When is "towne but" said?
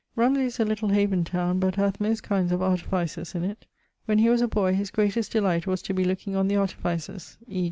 1.23-1.75